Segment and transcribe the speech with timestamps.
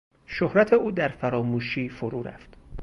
[0.25, 2.57] شهرت او در فراموشی فرو رفت.